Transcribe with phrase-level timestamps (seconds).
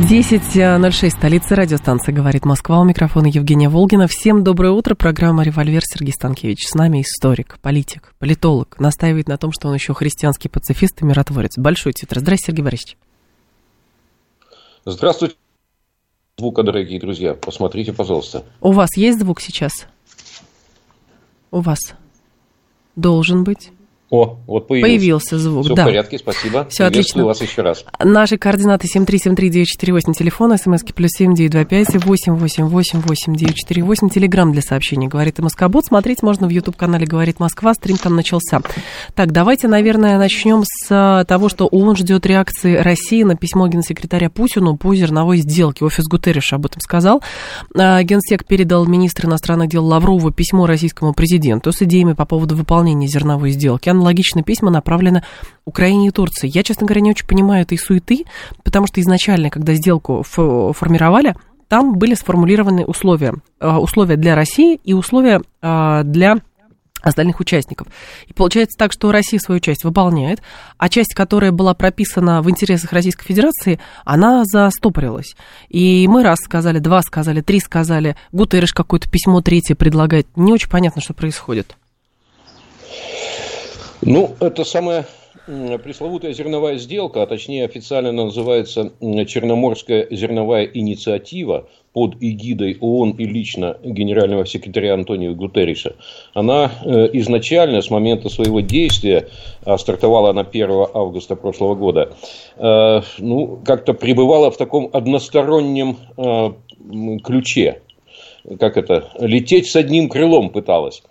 [0.00, 2.80] 10.06, столица радиостанции «Говорит Москва».
[2.80, 4.06] У микрофона Евгения Волгина.
[4.08, 4.94] Всем доброе утро.
[4.94, 6.66] Программа «Револьвер» Сергей Станкевич.
[6.66, 8.80] С нами историк, политик, политолог.
[8.80, 11.58] Настаивает на том, что он еще христианский пацифист и миротворец.
[11.58, 12.18] Большой титр.
[12.18, 12.96] Здравствуйте, Сергей Борисович.
[14.86, 15.36] Здравствуйте.
[16.38, 17.34] Звука, дорогие друзья.
[17.34, 18.42] Посмотрите, пожалуйста.
[18.62, 19.86] У вас есть звук сейчас?
[21.50, 21.78] У вас.
[22.96, 23.70] Должен быть.
[24.10, 24.88] О, вот появился.
[24.88, 25.82] Появился звук, Все да.
[25.82, 26.66] в порядке, спасибо.
[26.68, 27.24] Все отлично.
[27.24, 27.84] вас еще раз.
[28.02, 35.86] Наши координаты 7373948, телефон, смски плюс 7925 8888948, телеграмм для сообщений «Говорит и Москобот».
[35.86, 38.62] Смотреть можно в YouTube-канале «Говорит Москва», стрим там начался.
[39.14, 44.76] Так, давайте, наверное, начнем с того, что ООН ждет реакции России на письмо генсекретаря Путину
[44.76, 45.84] по зерновой сделке.
[45.84, 47.22] Офис Гутерриша об этом сказал.
[47.78, 53.06] А, Генсек передал министру иностранных дел Лаврову письмо российскому президенту с идеями по поводу выполнения
[53.06, 55.22] зерновой сделки аналогичные письма направлены
[55.64, 56.50] Украине и Турции.
[56.52, 58.24] Я, честно говоря, не очень понимаю этой суеты,
[58.64, 61.34] потому что изначально, когда сделку формировали,
[61.68, 63.34] там были сформулированы условия.
[63.60, 66.38] Э, условия для России и условия э, для
[67.02, 67.88] остальных участников.
[68.26, 70.42] И получается так, что Россия свою часть выполняет,
[70.78, 75.36] а часть, которая была прописана в интересах Российской Федерации, она застопорилась.
[75.68, 80.26] И мы раз сказали, два сказали, три сказали, Гутерриш какое-то письмо третье предлагает.
[80.36, 81.76] Не очень понятно, что происходит.
[84.02, 85.06] Ну, это самая
[85.46, 93.24] пресловутая зерновая сделка, а точнее официально она называется Черноморская зерновая инициатива под эгидой ООН и
[93.24, 95.96] лично генерального секретаря Антонио Гутерриша,
[96.34, 99.28] она э, изначально с момента своего действия,
[99.64, 102.14] а стартовала она 1 августа прошлого года,
[102.56, 106.52] э, ну, как-то пребывала в таком одностороннем э,
[107.24, 107.82] ключе.
[108.58, 109.10] Как это?
[109.18, 111.02] Лететь с одним крылом пыталась.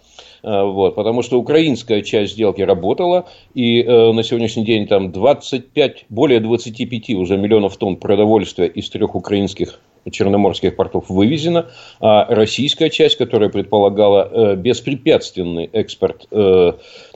[0.44, 6.06] Э, вот, потому что украинская часть сделки работала, и э, на сегодняшний день там 25,
[6.10, 9.80] более 25 уже миллионов тонн продовольствия из трех украинских
[10.12, 11.68] черноморских портов вывезено,
[12.00, 16.74] а российская часть, которая предполагала э, беспрепятственный экспорт э,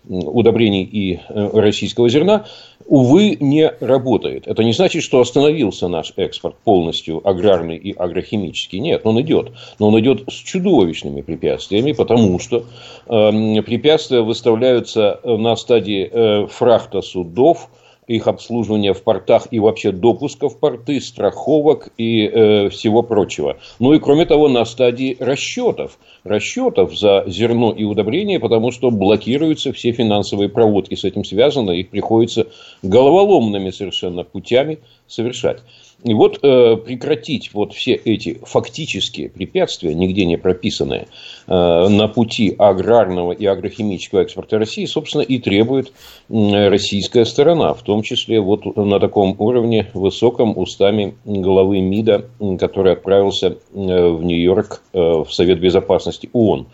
[0.08, 2.46] удобрений и э, российского зерна,
[2.86, 4.48] увы, не работает.
[4.48, 8.80] Это не значит, что остановился наш экспорт полностью аграрный и агрохимический.
[8.80, 9.52] Нет, он идет.
[9.80, 12.66] Но он идет с чудовищными препятствиями, потому что
[13.08, 17.70] э, препятствия выставляются на стадии э, фрахта судов,
[18.08, 23.58] их обслуживания в портах и вообще допуска в порты, страховок и э, всего прочего.
[23.80, 25.98] Ну и кроме того, на стадии расчетов.
[26.24, 30.96] Расчетов за зерно и удобрения, потому что блокируются все финансовые проводки.
[30.96, 32.48] С этим связано, их приходится
[32.82, 35.60] головоломными совершенно путями совершать.
[36.04, 41.08] И вот э, прекратить вот все эти фактические препятствия, нигде не прописанные,
[41.48, 45.94] э, на пути аграрного и агрохимического экспорта России, собственно, и требует
[46.30, 52.26] э, российская сторона, в том числе вот на таком уровне высоком устами главы МИДа,
[52.60, 56.68] который отправился э, в Нью-Йорк э, в Совет Безопасности ООН.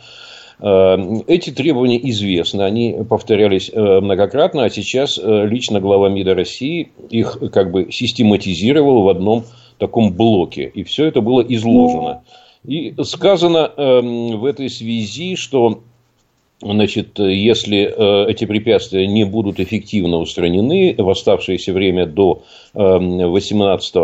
[0.62, 6.92] Э, эти требования известны, они повторялись э, многократно, а сейчас э, лично глава МИДа России
[7.10, 9.46] их как бы систематизировал в одном
[9.78, 10.70] таком блоке.
[10.74, 12.24] И все это было изложено.
[12.66, 15.82] И сказано в этой связи, что
[16.62, 23.96] Значит, если эти препятствия не будут эффективно устранены в оставшееся время до 18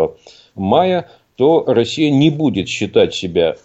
[0.54, 3.56] мая, то Россия не будет считать себя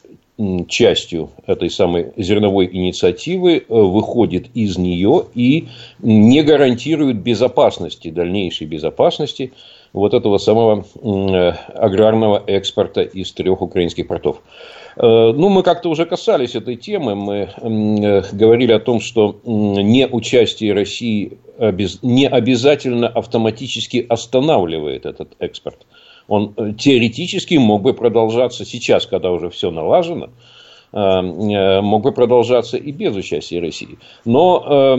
[0.68, 5.68] частью этой самой зерновой инициативы, э, выходит из нее и
[6.00, 9.54] не гарантирует безопасности, дальнейшей безопасности
[9.94, 14.42] вот этого самого э, аграрного экспорта из трех украинских портов.
[14.98, 17.16] Э, ну, мы как-то уже касались этой темы.
[17.16, 21.38] Мы говорили о том, что не участие России
[22.02, 25.86] не обязательно автоматически останавливает этот экспорт
[26.28, 30.30] он э, теоретически мог бы продолжаться сейчас, когда уже все налажено,
[30.94, 33.98] э, э, мог бы продолжаться и без участия России.
[34.26, 34.96] Но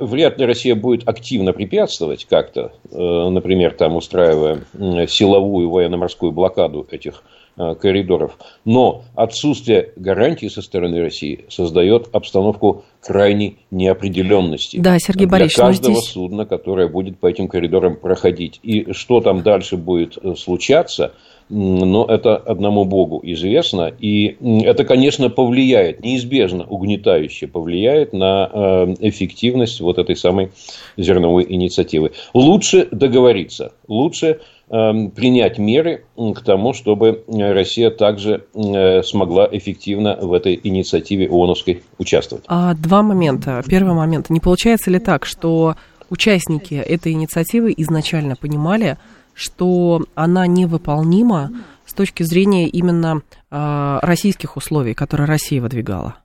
[0.00, 4.64] вряд ли Россия будет активно препятствовать как-то, например, там устраивая
[5.08, 7.37] силовую военно-морскую блокаду этих Э,
[7.80, 8.38] коридоров.
[8.64, 15.94] Но отсутствие гарантии со стороны России создает обстановку крайней неопределенности да, Сергей для Борисович, каждого
[15.94, 16.10] здесь...
[16.10, 18.60] судна, которое будет по этим коридорам проходить.
[18.62, 21.12] И что там дальше будет э, случаться,
[21.48, 23.92] но это одному Богу известно.
[23.98, 30.50] И это, конечно, повлияет, неизбежно угнетающе повлияет на э, эффективность вот этой самой
[30.96, 32.12] зерновой инициативы.
[32.34, 34.36] Лучше договориться, лучше э,
[34.68, 42.44] принять меры к тому, чтобы Россия также э, смогла эффективно в этой инициативе ООНовской участвовать.
[42.48, 43.62] А, два момента.
[43.66, 44.28] Первый момент.
[44.30, 45.76] Не получается ли так, что
[46.10, 48.98] участники этой инициативы изначально понимали,
[49.34, 51.50] что она невыполнима
[51.86, 56.16] с точки зрения именно э, российских условий, которые Россия выдвигала?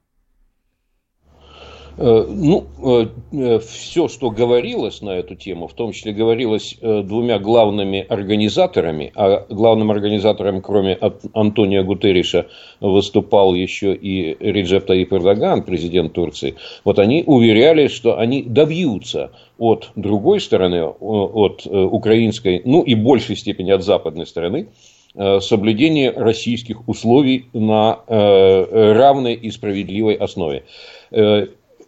[1.96, 7.38] Э, ну, э, э, все, что говорилось на эту тему, в том числе говорилось двумя
[7.38, 10.98] главными организаторами, а главным организатором, кроме
[11.34, 12.48] Антония Гутерриша,
[12.80, 19.92] выступал еще и Реджеп Таип Эрдоган, президент Турции, вот они уверяли, что они добьются от
[19.96, 24.70] другой стороны, от украинской, ну и большей степени от западной стороны,
[25.14, 30.64] соблюдение российских условий на равной и справедливой основе.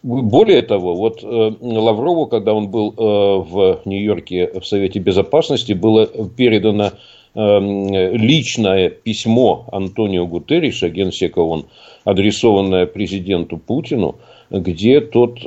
[0.05, 6.05] Более того, вот э, Лаврову, когда он был э, в Нью-Йорке в Совете Безопасности, было
[6.05, 6.91] передано
[7.33, 11.65] э, личное письмо Антонио Гутерриша, генсека ООН,
[12.03, 14.17] адресованное президенту Путину,
[14.51, 15.39] где тот,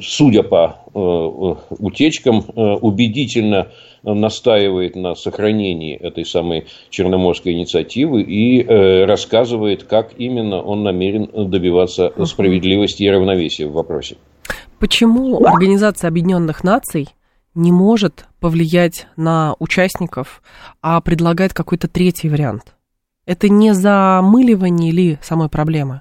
[0.00, 0.76] судя по
[1.78, 3.68] утечкам, убедительно
[4.02, 12.12] настаивает на сохранении этой самой Черноморской инициативы и э, рассказывает, как именно он намерен добиваться
[12.24, 14.16] справедливости и равновесия в вопросе.
[14.78, 17.08] Почему Организация Объединенных Наций
[17.54, 20.42] не может повлиять на участников,
[20.80, 22.74] а предлагает какой-то третий вариант?
[23.26, 26.00] Это не замыливание ли самой проблемы?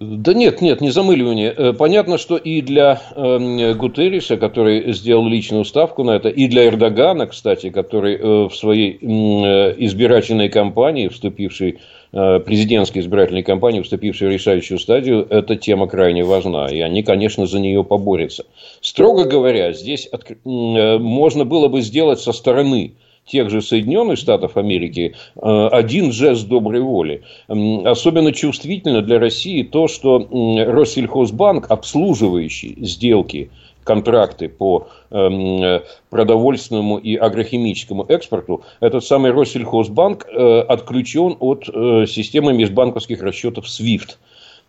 [0.00, 1.52] Да нет, нет, не замыливание.
[1.54, 6.66] Э, понятно, что и для э, Гутерриша, который сделал личную ставку на это, и для
[6.68, 11.78] Эрдогана, кстати, который э, в своей э, избирательной кампании, вступившей
[12.12, 17.60] президентской избирательной кампании, вступившей в решающую стадию, эта тема крайне важна, и они, конечно, за
[17.60, 18.46] нее поборются.
[18.80, 20.10] Строго говоря, здесь
[20.44, 22.94] можно было бы сделать со стороны
[23.30, 27.22] тех же Соединенных Штатов Америки э, один жест доброй воли.
[27.48, 30.26] Особенно чувствительно для России то, что
[30.66, 33.50] Россельхозбанк, обслуживающий сделки
[33.84, 42.52] контракты по эм, продовольственному и агрохимическому экспорту, этот самый Россельхозбанк э, отключен от э, системы
[42.52, 44.18] межбанковских расчетов SWIFT.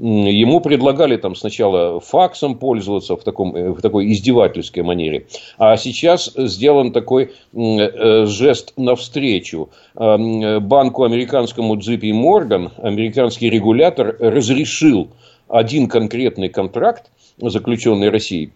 [0.02, 5.28] Ему предлагали там сначала факсом пользоваться в, таком, э, в такой издевательской манере,
[5.60, 9.70] а сейчас сделан такой э, жест навстречу.
[9.94, 15.10] Банку американскому JP Morgan, американский регулятор разрешил
[15.48, 18.54] один конкретный контракт, заключенный Россией,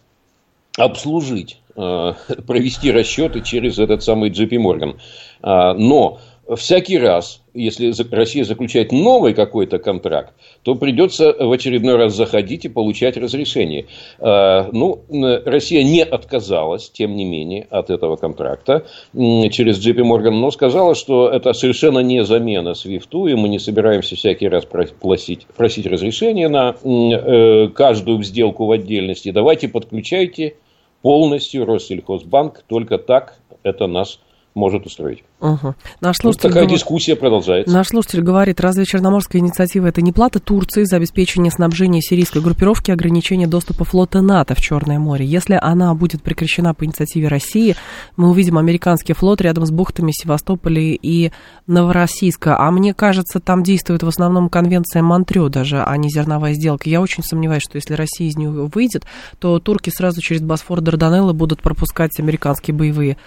[0.80, 2.14] обслужить, э,
[2.48, 4.96] провести расчеты через этот самый JP Morgan.
[5.44, 6.20] А, но
[6.56, 10.34] всякий раз, если Россия заключает новый какой-то контракт,
[10.64, 13.88] то придется в очередной раз заходить и получать разрешение.
[14.20, 15.04] А, ну,
[15.46, 21.30] Россия не отказалась, тем не менее, от этого контракта через JP Morgan, но сказала, что
[21.30, 26.76] это совершенно не замена SWIFT, и мы не собираемся всякий раз просить, просить разрешения на
[26.84, 29.32] э, каждую сделку в отдельности.
[29.32, 30.56] Давайте подключайте
[31.02, 34.20] полностью Россельхозбанк, только так это нас
[34.56, 35.24] может устроить.
[35.42, 35.76] Угу.
[36.00, 37.74] Наш слушатель вот такая говорит, дискуссия продолжается.
[37.74, 42.90] Наш слушатель говорит, разве Черноморская инициатива это не плата Турции за обеспечение снабжения сирийской группировки
[42.90, 45.26] ограничения доступа флота НАТО в Черное море?
[45.26, 47.76] Если она будет прекращена по инициативе России,
[48.16, 51.32] мы увидим американский флот рядом с бухтами Севастополя и
[51.68, 52.58] Новороссийска.
[52.58, 56.90] А мне кажется, там действует в основном конвенция Монтрё даже, а не зерновая сделка.
[56.90, 59.04] Я очень сомневаюсь, что если Россия из нее выйдет,
[59.40, 63.18] то турки сразу через Босфор Дарданеллы будут пропускать американские боевые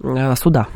[0.00, 0.66] э, суда.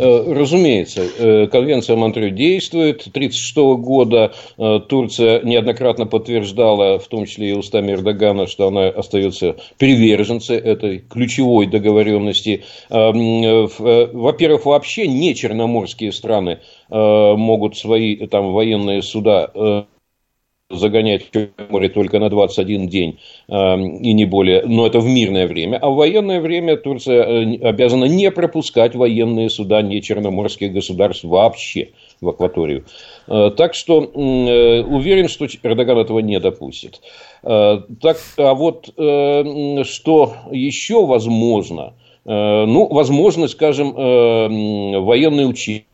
[0.00, 3.06] Э, разумеется, э, конвенция Монтрё действует.
[3.06, 9.56] 1936 года э, Турция неоднократно подтверждала, в том числе и устами Эрдогана, что она остается
[9.76, 12.64] приверженцей этой ключевой договоренности.
[12.88, 19.86] Во-первых, вообще не черноморские страны могут свои там, военные суда
[20.70, 25.46] загонять в море только на 21 день э, и не более, но это в мирное
[25.46, 25.76] время.
[25.76, 31.90] А в военное время Турция э, обязана не пропускать военные суда не черноморских государств вообще
[32.20, 32.84] в акваторию.
[33.26, 37.00] Э, так что э, уверен, что Эрдоган этого не допустит.
[37.42, 41.94] Э, так, а вот э, что еще возможно?
[42.24, 45.84] Э, ну, возможно, скажем, э, военные учения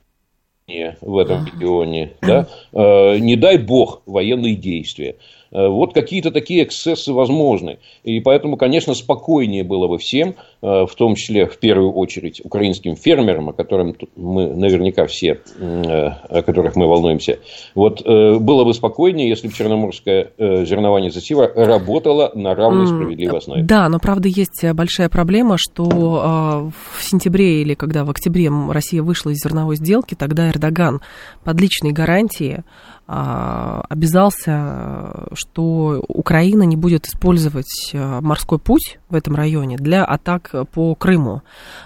[1.01, 5.17] в этом регионе, да, э, не дай бог военные действия.
[5.53, 7.79] Э, вот какие-то такие эксцессы возможны.
[8.05, 12.97] И поэтому, конечно, спокойнее было бы всем, э, в том числе, в первую очередь, украинским
[12.97, 17.39] фермерам, о которых мы наверняка все, э, о которых мы волнуемся.
[17.75, 23.63] Вот было бы спокойнее, если бы Черноморская зерновая инициатива работала на равной справедливой основе.
[23.63, 29.31] Да, но правда есть большая проблема, что в сентябре или когда в октябре Россия вышла
[29.31, 31.01] из зерновой сделки, тогда Эрдоган
[31.45, 32.63] под личной гарантией а,
[33.07, 40.97] обязался, что Украина не будет использовать а, морской путь в этом районе для атак по
[40.97, 41.43] Крыму.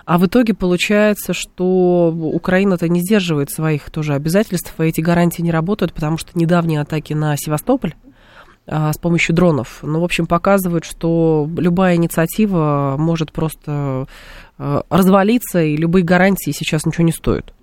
[0.06, 5.50] А в итоге получается, что Украина-то не сдерживает своих тоже обязательств, и эти гарантии не
[5.50, 7.96] работают, потому что недавние атаки на Севастополь
[8.66, 14.06] а, с помощью дронов, ну, в общем, показывают, что любая инициатива может просто
[14.56, 17.54] развалиться, и любые гарантии сейчас ничего не стоят.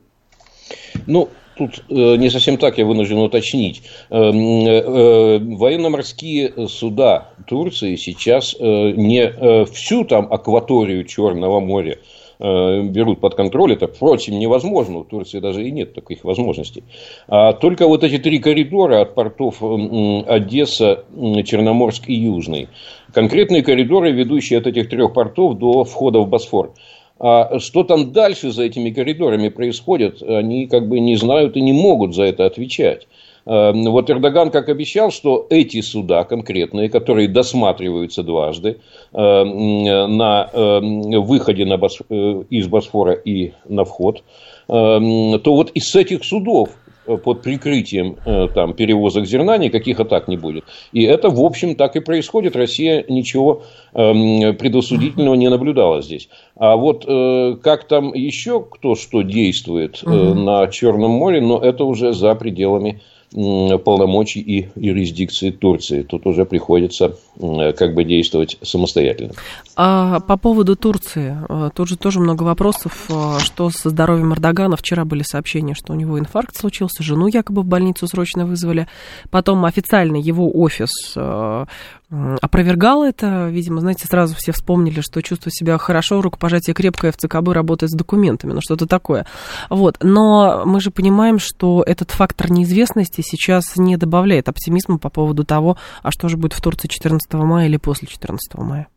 [1.06, 3.84] Ну, тут э, не совсем так, я вынужден уточнить.
[4.10, 12.00] Э, э, военно-морские суда Турции сейчас не всю там акваторию Черного моря
[12.40, 16.84] берут под контроль, это, впрочем, невозможно, у Турции даже и нет таких возможностей.
[17.28, 21.06] А только вот эти три коридора от портов Одесса,
[21.44, 22.68] Черноморск и Южный.
[23.12, 26.74] Конкретные коридоры, ведущие от этих трех портов до входа в Босфор–
[27.20, 31.74] а что там дальше за этими коридорами происходит, они как бы не знают и не
[31.74, 33.08] могут за это отвечать.
[33.48, 38.80] А, вот Эрдоган как обещал, что эти суда конкретные, которые досматриваются дважды
[39.14, 44.24] а, на а, выходе на Босфор, э, из Босфора и на вход,
[44.68, 46.72] то вот из этих судов
[47.16, 50.66] под прикрытием э, там, перевозок зерна никаких атак не будет.
[50.92, 52.56] И это, в общем, так и происходит.
[52.56, 56.30] Россия ничего эм, предосудительного не наблюдала здесь.
[56.56, 61.86] А вот э, как там еще кто что действует э, на Черном море, но это
[61.86, 66.03] уже за пределами полномочий и юрисдикции Турции.
[66.03, 69.34] Тут уже приходится как бы действовать самостоятельно.
[69.75, 74.75] А по поводу Турции, э, тут же тоже много вопросов, э, что со здоровьем Эрдогана.
[74.75, 78.88] Вчера были сообщения, что у него инфаркт случился, жену якобы в больницу срочно вызвали.
[79.29, 81.65] Потом официально его офис э,
[82.10, 83.48] опровергал это.
[83.48, 87.96] Видимо, знаете, сразу все вспомнили, что чувствую себя хорошо, рукопожатие крепкое, в ЦКБ работает с
[87.96, 89.26] документами, ну что-то такое.
[89.70, 89.98] Вот.
[90.02, 95.78] Но мы же понимаем, что этот фактор неизвестности сейчас не добавляет оптимизма по поводу того,
[96.02, 98.88] а что же будет в Турции 14 мая или после 14 мая.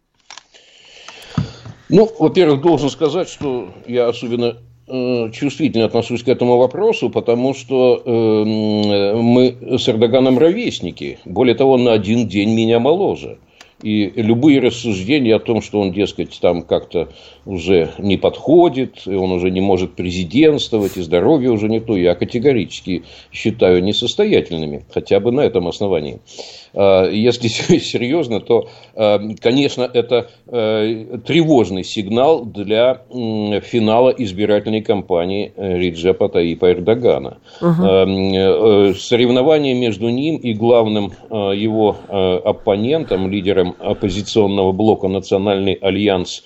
[1.89, 4.59] Ну, во-первых, должен сказать, что я особенно
[5.33, 11.19] чувствительно отношусь к этому вопросу, потому что э, мы с Эрдоганом ровесники.
[11.25, 13.39] Более того, он на один день меня моложе.
[13.83, 17.09] И любые рассуждения о том, что он, дескать, там как-то
[17.47, 22.15] уже не подходит, и он уже не может президентствовать, и здоровье уже не то, я
[22.15, 26.21] категорически считаю несостоятельными, хотя бы на этом основании.
[26.75, 27.49] А, если
[27.79, 33.03] серьезно, то, а, конечно, это а, тревожный сигнал для
[33.63, 37.39] финала избирательной кампании Риджепа Таипа Эрдогана.
[37.61, 38.95] Угу.
[38.95, 46.43] Соревнование между ним и главным его оппонентом, лидером оппозиционного блока «Национальный альянс»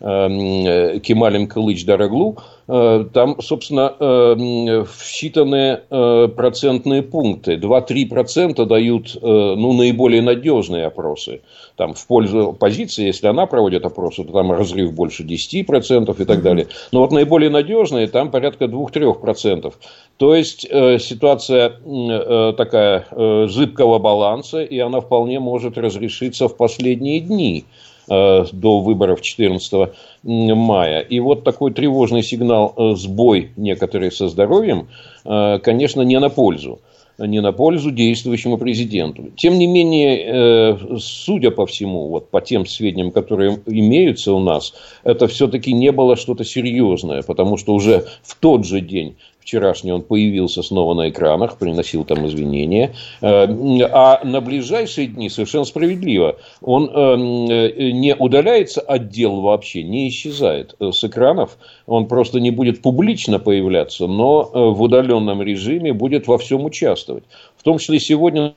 [0.00, 7.56] Кемалем Кылыч Дороглу, э, там, собственно, э, считанные э, процентные пункты.
[7.56, 11.42] 2-3% дают ну, наиболее надежные опросы.
[11.76, 16.42] Там, в пользу позиции, если она проводит опросы, то там разрыв больше 10% и так
[16.42, 16.68] далее.
[16.92, 19.72] Но вот наиболее надежные, там порядка 2-3%.
[20.16, 21.72] То есть ситуация
[22.56, 23.06] такая
[23.48, 27.64] зыбкого баланса, и она вполне может разрешиться в последние дни.
[28.06, 29.90] Э, до выборов 14
[30.22, 31.00] мая.
[31.00, 34.88] И вот такой тревожный сигнал э, сбой некоторые со здоровьем,
[35.24, 36.80] э, конечно, не на пользу
[37.16, 39.30] не на пользу действующему президенту.
[39.36, 45.28] Тем не менее, судя по всему, вот по тем сведениям, которые имеются у нас, это
[45.28, 50.62] все-таки не было что-то серьезное, потому что уже в тот же день Вчерашний он появился
[50.62, 52.94] снова на экранах, приносил там извинения.
[53.20, 53.46] Э,
[53.92, 56.38] а на ближайшие дни совершенно справедливо.
[56.62, 61.58] Он э, не удаляется от дел вообще, не исчезает с экранов.
[61.86, 67.24] Он просто не будет публично появляться, но э, в удаленном режиме будет во всем участвовать.
[67.58, 68.54] В том числе сегодня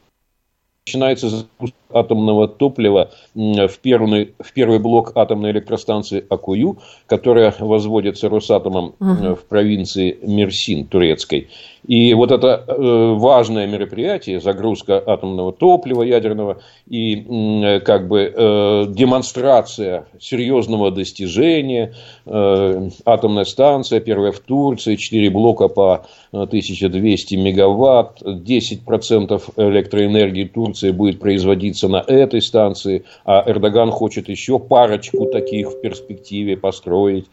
[0.88, 6.78] начинается запуск атомного топлива в первый, в первый блок атомной электростанции Акую,
[7.08, 9.36] которая возводится Росатомом угу.
[9.36, 11.50] в провинции Мерсин турецкой.
[11.88, 20.06] И вот это э, важное мероприятие, загрузка атомного топлива ядерного и как бы э, демонстрация
[20.20, 21.94] серьезного достижения,
[22.26, 31.20] э, атомная станция, первая в Турции, 4 блока по 1200 мегаватт, 10% электроэнергии Турции будет
[31.22, 37.28] производиться на этой станции, а Эрдоган хочет еще парочку таких в перспективе построить.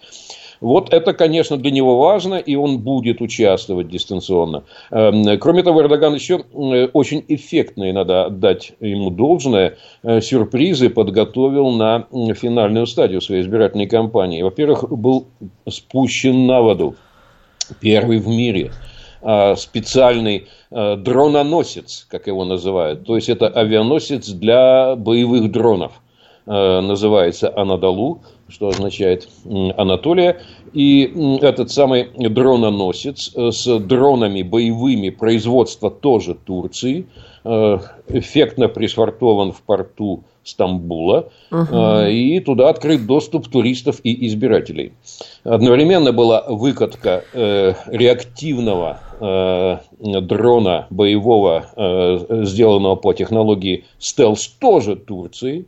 [0.64, 4.64] Вот это, конечно, для него важно, и он будет участвовать дистанционно.
[4.90, 11.68] Эм, кроме того, Эрдоган еще э, очень эффектные, надо отдать ему должное, э, сюрпризы подготовил
[11.68, 14.40] на финальную стадию своей избирательной кампании.
[14.40, 15.26] Во-первых, был
[15.68, 16.94] спущен на воду,
[17.80, 18.72] первый в мире
[19.20, 23.04] э, специальный дрононосец, как его называют.
[23.04, 26.00] То есть это авианосец для боевых дронов.
[26.46, 29.28] Называется Анадолу что означает
[29.76, 30.40] Анатолия.
[30.72, 37.06] И этот самый дрононосец э, с дронами боевыми производства тоже Турции,
[37.44, 41.76] э, эффектно пришвартован в порту Стамбула, угу.
[42.06, 44.92] и туда открыт доступ туристов и избирателей.
[45.42, 49.00] Одновременно была выкатка реактивного
[49.98, 51.64] дрона боевого,
[52.44, 55.64] сделанного по технологии стелс тоже Турции, э,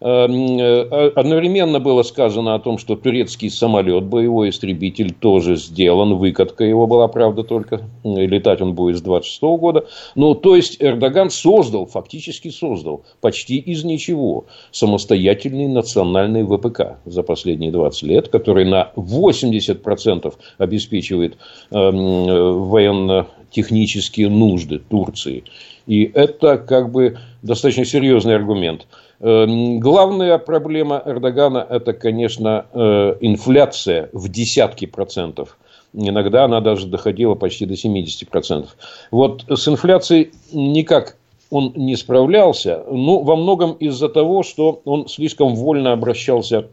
[0.00, 6.14] одновременно было сказано о том, что турецкий самолет, боевой истребитель, тоже сделан.
[6.14, 7.82] Выкатка его была, правда, только.
[8.02, 9.84] Летать он будет с 26 года.
[10.14, 17.70] Ну, то есть, Эрдоган создал, фактически создал, почти из ничего, самостоятельный национальный ВПК за последние
[17.70, 21.36] 20 лет, который на 80% обеспечивает
[21.70, 25.44] э, военно-технические нужды Турции.
[25.90, 28.86] И это как бы достаточно серьезный аргумент.
[29.18, 35.58] Эм, главная проблема Эрдогана– это, конечно, э, инфляция в десятки процентов.
[35.92, 38.68] Иногда она даже доходила почти до 70%.
[39.10, 41.16] Вот с инфляцией никак
[41.50, 46.68] он не справлялся, но во многом из-за того, что он слишком вольно обращался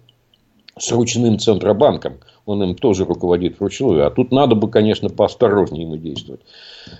[0.79, 2.17] с ручным центробанком.
[2.45, 4.07] Он им тоже руководит вручную.
[4.07, 6.41] А тут надо бы, конечно, поосторожнее ему действовать.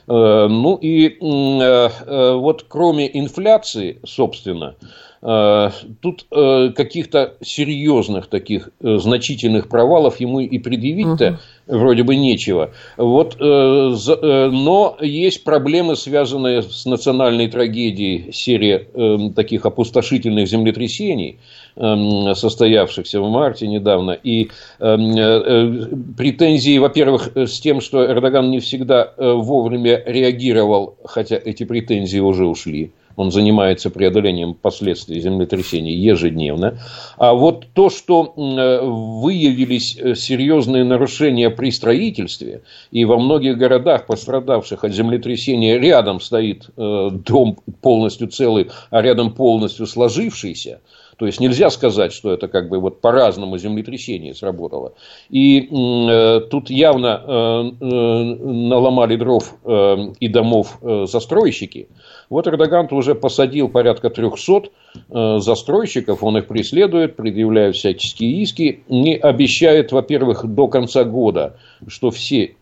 [0.08, 4.76] Э, ну и э, вот кроме инфляции, собственно,
[5.22, 11.78] Э, тут э, каких-то серьезных таких э, значительных провалов ему и предъявить-то угу.
[11.80, 12.72] вроде бы нечего.
[12.98, 18.88] Вот, но есть проблемы, связанные с национальной трагедией, серия
[19.36, 21.40] таких опустошительных землетрясений,
[21.78, 24.50] состоявшихся в марте недавно, и
[26.18, 32.92] претензии, во-первых, с тем, что Эрдоган не всегда вовремя реагировал, хотя эти претензии уже ушли,
[33.18, 36.80] он занимается преодолением последствий землетрясений ежедневно.
[37.18, 42.62] А вот то, что выявились э, серьезные нарушения при строительстве,
[42.92, 49.34] и во многих городах, пострадавших от землетрясения, рядом стоит э, дом полностью целый, а рядом
[49.34, 50.82] полностью сложившийся,
[51.18, 54.94] то есть нельзя сказать, что это как бы вот по-разному землетрясение сработало.
[55.30, 61.88] И э, тут явно э, э, наломали дров э, и домов э, застройщики.
[62.30, 64.70] Вот Эрдоган уже посадил порядка 300
[65.10, 72.12] э, застройщиков, он их преследует, предъявляет всяческие иски и обещает, во-первых, до конца года, что
[72.12, 72.56] все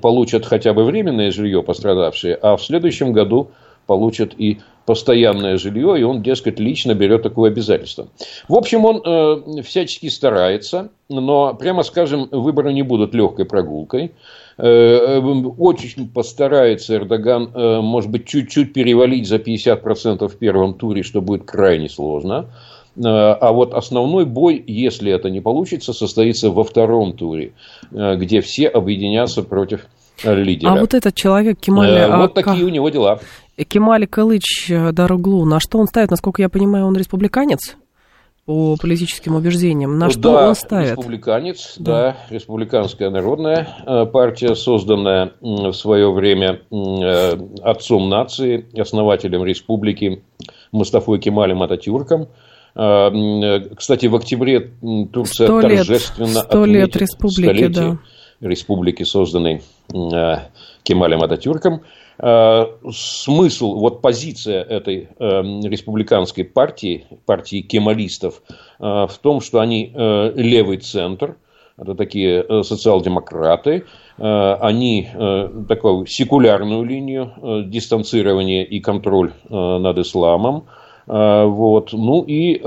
[0.00, 3.50] получат хотя бы временное жилье пострадавшие, а в следующем году
[3.88, 8.08] получат и постоянное жилье, и он, дескать, лично берет такое обязательство.
[8.48, 14.12] В общем, он э, всячески старается, но, прямо скажем, выборы не будут легкой прогулкой.
[14.58, 21.02] Э, э, очень постарается Эрдоган, э, может быть, чуть-чуть перевалить за 50% в первом туре,
[21.02, 22.46] что будет крайне сложно.
[23.00, 27.52] А вот основной бой, если это не получится, состоится во втором туре,
[27.92, 29.86] где все объединятся против
[30.24, 30.72] лидера.
[30.72, 32.10] А вот этот человек Кемаль...
[32.16, 33.20] Вот такие у него дела.
[33.64, 36.10] Кемаль Калыч Даруглу, на что он ставит?
[36.10, 37.76] Насколько я понимаю, он республиканец?
[38.48, 39.98] по политическим убеждениям.
[39.98, 40.92] На что да, он ставит?
[40.92, 41.92] республиканец, да.
[41.92, 50.22] да, республиканская народная э, партия, созданная в свое время э, отцом нации, основателем республики
[50.72, 52.28] Мустафой Кемалем Ататюрком.
[52.74, 54.70] Э, кстати, в октябре
[55.12, 57.98] Турция 100 торжественно лет, 100 лет республики, да.
[58.40, 59.60] республики, созданной
[60.84, 61.82] Кемалем Ататюрком.
[62.20, 69.92] Э, смысл, вот позиция этой эм, республиканской партии, партии кемалистов, э, в том, что они
[69.94, 71.36] э, левый центр,
[71.76, 73.84] это такие социал-демократы,
[74.16, 75.08] они
[75.68, 80.64] такую секулярную линию дистанцирования и контроль над исламом,
[81.06, 81.92] вот.
[81.92, 82.60] Ну и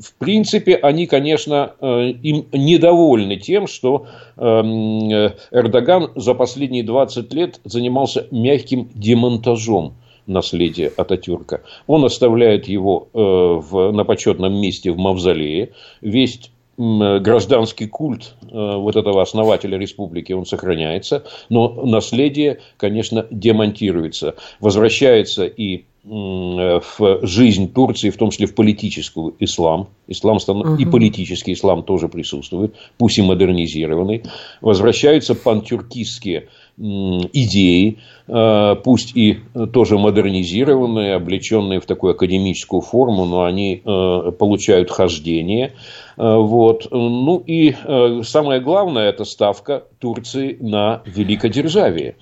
[0.00, 5.10] в принципе, они, конечно, э, им недовольны тем, что эм,
[5.50, 9.94] Эрдоган за последние 20 лет занимался мягким демонтажом
[10.26, 11.62] наследия Ататюрка.
[11.86, 15.72] Он оставляет его э, в, на почетном месте в Мавзолее.
[16.00, 24.34] Весь гражданский культ вот этого основателя республики, он сохраняется, но наследие, конечно, демонтируется.
[24.60, 29.90] Возвращается и в жизнь Турции, в том числе в политическую ислам.
[30.08, 30.76] Ислам угу.
[30.76, 34.22] и политический ислам тоже присутствует, пусть и модернизированный.
[34.62, 36.48] Возвращаются пантюркистские
[36.80, 39.38] идеи, э, пусть и
[39.72, 45.72] тоже модернизированные, облеченные в такую академическую форму, но они э, получают хождение.
[46.16, 46.88] Э, вот.
[46.90, 47.74] Ну и
[48.22, 52.16] самое главное, это ставка Турции на великодержавие.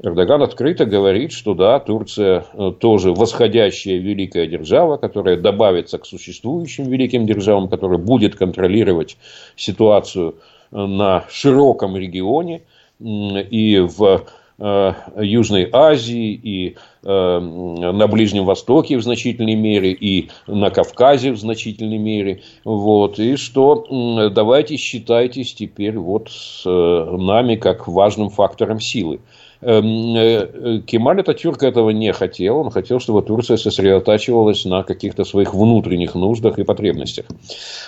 [0.00, 2.44] Эрдоган открыто говорит, что да, Турция
[2.80, 9.16] тоже восходящая великая держава, которая добавится к существующим великим державам, которая будет контролировать
[9.56, 10.36] ситуацию
[10.70, 12.62] на широком регионе–
[13.00, 14.24] и в
[14.58, 21.38] э, Южной Азии, и э, на Ближнем Востоке в значительной мере, и на Кавказе в
[21.38, 22.42] значительной мере.
[22.64, 23.18] Вот.
[23.18, 29.20] И что давайте считайтесь теперь вот с э, нами как важным фактором силы.
[29.60, 32.58] Эм, Кемаль Ататюрк этого не хотел.
[32.58, 37.24] Он хотел, чтобы Турция сосредотачивалась на каких-то своих внутренних нуждах и потребностях.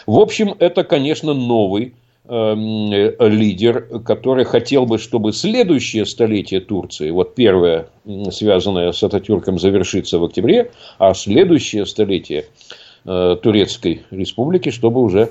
[0.06, 1.92] В общем, это, конечно, новый
[2.28, 7.88] лидер, который хотел бы, чтобы следующее столетие Турции, вот первое,
[8.30, 12.46] связанное с Ататюрком, завершится в октябре, а следующее столетие
[13.04, 15.30] э, Турецкой республики, чтобы уже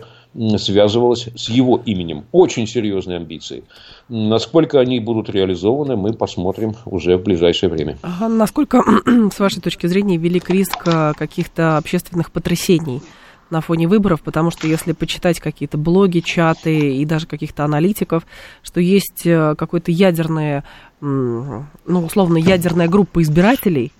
[0.58, 2.26] связывалось с его именем.
[2.32, 3.64] Очень серьезные амбиции.
[4.10, 7.98] Насколько они будут реализованы, мы посмотрим уже в ближайшее время.
[8.20, 8.84] Насколько,
[9.34, 13.02] с вашей точки зрения, велик риск э, каких-то общественных потрясений?
[13.50, 18.26] На фоне выборов, потому что если почитать какие-то блоги, чаты и даже каких-то аналитиков,
[18.64, 20.64] что есть э, какое-то ядерное,
[21.02, 23.92] ну, условно, ядерная группа избирателей,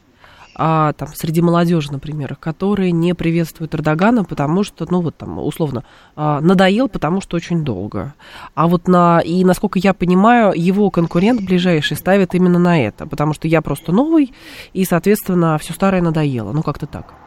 [0.58, 5.84] а, там, среди молодежи, например, которые не приветствуют Эрдогана, потому что, ну, вот там, условно,
[6.16, 8.14] а, надоел, потому что очень долго.
[8.54, 13.34] А вот на, и, насколько я понимаю, его конкурент ближайший ставит именно на это, потому
[13.34, 14.34] что я просто новый,
[14.72, 16.54] и, соответственно, все старое надоело.
[16.54, 17.25] Ну, как-то так.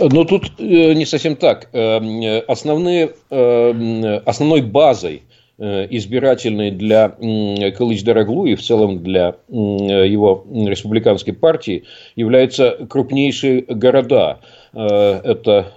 [0.00, 1.68] Но тут э, не совсем так.
[1.72, 5.22] Э, основные, э, основной базой
[5.56, 11.84] избирательной для Кылыч Дороглу и в целом для его республиканской партии
[12.16, 14.40] являются крупнейшие города.
[14.72, 15.72] Это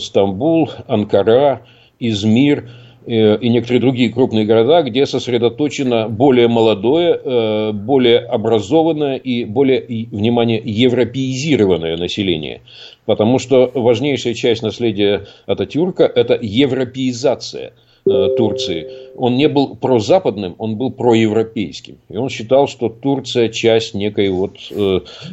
[0.00, 1.62] Стамбул, Анкара,
[1.98, 2.68] Измир–
[3.06, 10.60] и некоторые другие крупные города, где сосредоточено более молодое, э, более образованное и более, внимание,
[10.62, 12.60] европеизированное население.
[13.06, 17.72] Потому что важнейшая часть наследия Ататюрка– это европеизация
[18.04, 18.86] э, Турции.
[19.16, 21.96] Он не был прозападным, он был проевропейским.
[22.10, 24.58] И он считал, что Турция часть некой вот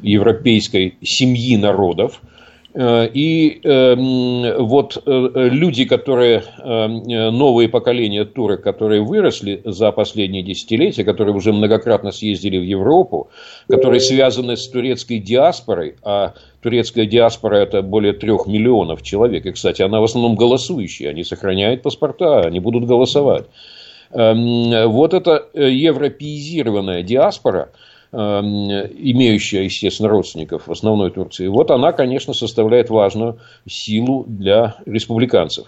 [0.02, 2.37] европейской семьи народов– Э,
[2.80, 7.04] и эм, вот э, люди, которые, эм,
[7.36, 13.30] новые поколения турок, которые выросли за последние десятилетия, которые уже многократно съездили в Европу,
[13.68, 19.82] которые связаны с турецкой диаспорой, а турецкая диаспора это более трех миллионов человек, и, кстати,
[19.82, 23.46] она в основном голосующая, они сохраняют паспорта, они будут голосовать.
[24.12, 27.70] Эм, вот эта э, европеизированная диаспора–
[28.12, 35.68] имеющая, естественно, родственников в основной Турции, вот она, конечно, составляет важную силу для республиканцев.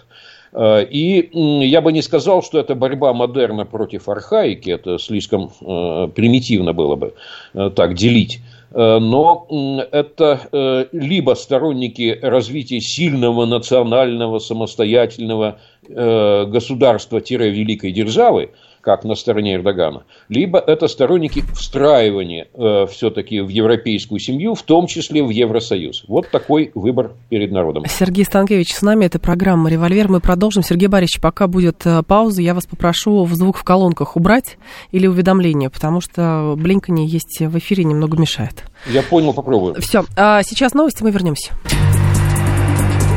[0.52, 1.30] Э, и
[1.66, 6.96] я бы не сказал, что это борьба модерна против архаики, это слишком э, примитивно было
[6.96, 7.14] бы
[7.54, 8.40] э, так делить.
[8.72, 9.48] Но
[9.90, 18.50] это либо сторонники развития сильного национального самостоятельного государства-великой державы,
[18.80, 24.86] как на стороне Эрдогана, либо это сторонники встраивания э, все-таки в европейскую семью, в том
[24.86, 26.04] числе в Евросоюз.
[26.08, 27.84] Вот такой выбор перед народом.
[27.86, 30.08] Сергей Станкевич с нами, это программа «Револьвер».
[30.08, 30.62] Мы продолжим.
[30.62, 34.56] Сергей Борисович, пока будет э, пауза, я вас попрошу в звук в колонках убрать
[34.92, 38.64] или уведомления, потому что блинканье есть в эфире, немного мешает.
[38.86, 39.80] Я понял, попробую.
[39.80, 41.52] Все, а сейчас новости, мы вернемся.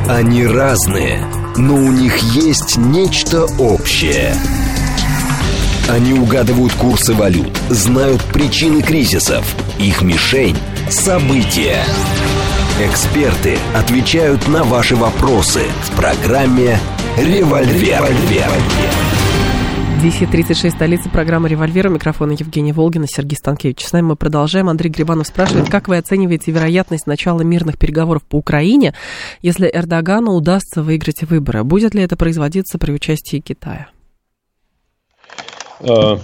[0.10, 1.20] Они разные,
[1.56, 4.34] но у них есть нечто общее–
[5.90, 9.46] они угадывают курсы валют, знают причины кризисов.
[9.80, 10.58] Их мишень–
[10.90, 11.84] события.
[12.82, 16.80] Эксперты отвечают на ваши вопросы в программе
[17.18, 18.02] «Револьвер».
[20.04, 21.88] 10.36, столица программы «Револьвер».
[21.88, 23.86] Микрофон Евгения Волгина, Сергей Станкевич.
[23.86, 24.68] С нами мы продолжаем.
[24.68, 28.94] Андрей Грибанов спрашивает, как вы оцениваете вероятность начала мирных переговоров по Украине,
[29.42, 31.64] если Эрдогану удастся выиграть выборы?
[31.64, 33.93] Будет ли это производиться при участии Китая?
[35.86, 36.18] А,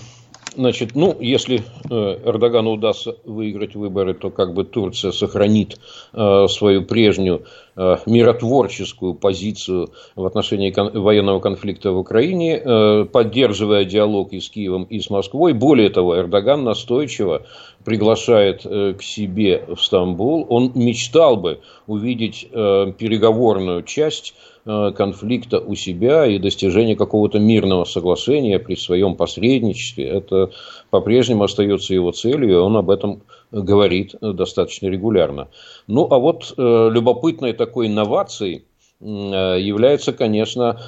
[0.55, 5.77] значит, ну, если э, Эрдогану удастся выиграть выборы, то как бы Турция сохранит
[6.13, 7.43] э, свою прежнюю
[7.75, 14.83] э, миротворческую позицию в отношении военного конфликта в Украине, э, поддерживая диалог и с Киевом,
[14.83, 15.53] и с Москвой.
[15.53, 17.45] Более того, Эрдоган настойчиво
[17.83, 20.45] приглашает к себе в Стамбул.
[20.49, 24.48] Он мечтал бы увидеть переговорную часть Э,
[24.95, 30.05] конфликта у себя и достижения какого-то мирного соглашения при своем посредничестве.
[30.05, 30.51] Это
[30.91, 35.47] по-прежнему остается его целью, и он об этом говорит достаточно регулярно.
[35.87, 38.65] Ну, а вот э, любопытной такой инновацией
[39.01, 40.79] э, является, конечно,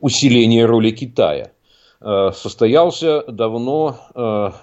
[0.00, 1.50] усиление роли Китая.
[2.00, 3.96] Состоялся давно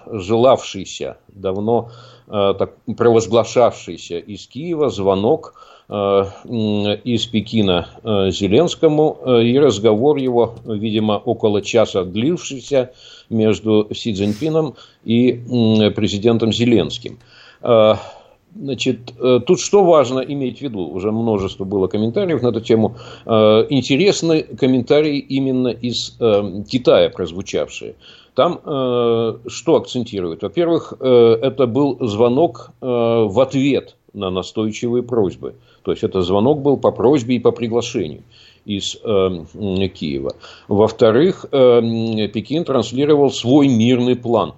[0.06, 1.92] желавшийся, давно
[2.28, 11.62] провозглашавшийся из Киева звонок Э, из Пекина э, Зеленскому, э, и разговор его, видимо, около
[11.62, 12.92] часа длившийся
[13.30, 15.32] между Си Цзиньпином и
[15.96, 17.20] президентом Зеленским.
[18.58, 19.14] Значит,
[19.46, 20.88] тут что важно иметь в виду?
[20.88, 22.96] Уже множество было комментариев на эту тему.
[23.26, 26.18] Интересны комментарии именно из
[26.70, 27.96] Китая прозвучавшие.
[28.34, 28.60] Там
[29.48, 30.44] что акцентируют?
[30.44, 35.56] Во-первых, это был звонок в ответ на настойчивые просьбы.
[35.86, 38.24] То есть это звонок был по просьбе и по приглашению
[38.66, 40.36] из э, Киева.
[40.68, 44.56] Во-вторых, э, Пекин транслировал свой мирный план.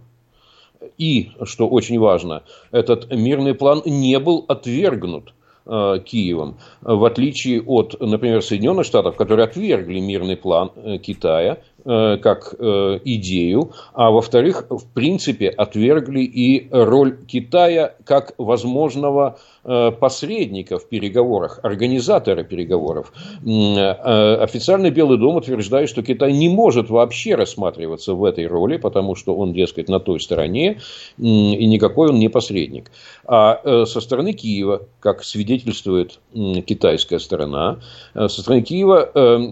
[0.97, 5.33] И, что очень важно, этот мирный план не был отвергнут
[5.65, 12.55] э, Киевом, в отличие от, например, Соединенных Штатов, которые отвергли мирный план э, Китая как
[12.59, 20.89] э, идею, а во-вторых, в принципе, отвергли и роль Китая как возможного э, посредника в
[20.89, 23.13] переговорах, организатора переговоров.
[23.43, 29.35] Официальный Белый дом утверждает, что Китай не может вообще рассматриваться в этой роли, потому что
[29.35, 30.79] он, дескать, на той стороне,
[31.17, 32.91] и никакой он не посредник.
[33.25, 37.79] А со стороны Киева, как свидетельствует китайская сторона,
[38.13, 39.11] со стороны Киева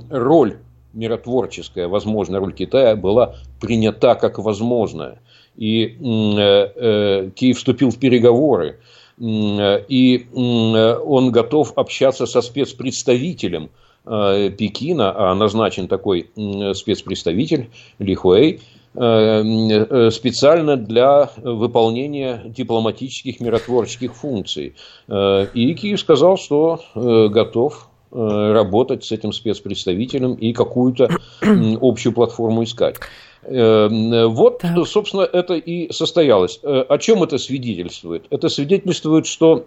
[0.09, 0.57] роль
[0.95, 5.19] миротворческая, возможная роль Китая была принята как возможная.
[5.55, 8.79] И э, э, Киев вступил в переговоры,
[9.17, 13.69] и он готов общаться со спецпредставителем
[14.05, 16.29] э, Пекина, а назначен такой
[16.73, 18.59] спецпредставитель Ли Хуэй,
[18.93, 24.75] специально для выполнения дипломатических миротворческих функций.
[25.09, 31.09] И Киев сказал, что готов Э, работать с этим спецпредставителем и какую-то
[31.81, 32.95] общую платформу искать.
[33.43, 34.87] Э, вот, так.
[34.87, 36.59] собственно, это и состоялось.
[36.63, 38.25] Э, о чем это свидетельствует?
[38.29, 39.65] Это свидетельствует, что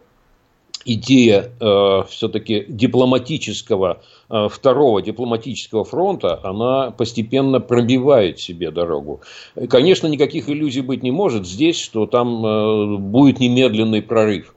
[0.85, 9.21] идея э, все-таки дипломатического, э, второго дипломатического фронта, она постепенно пробивает себе дорогу.
[9.69, 14.55] Конечно, никаких иллюзий быть не может здесь, что там э, будет немедленный прорыв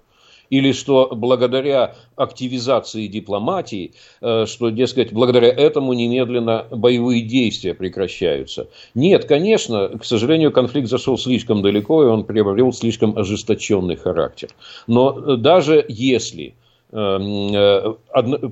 [0.52, 8.68] или что благодаря активизации дипломатии, э, что, дескать, благодаря этому немедленно боевые действия прекращаются.
[8.94, 14.50] Нет, конечно, к сожалению, конфликт зашел слишком далеко, и он приобрел слишком ожесточенный характер.
[14.88, 16.61] Но даже если э,